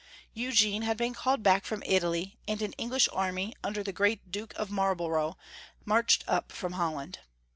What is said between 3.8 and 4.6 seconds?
the great Duke